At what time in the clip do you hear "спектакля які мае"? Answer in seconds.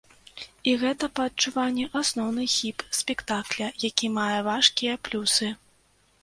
3.01-4.39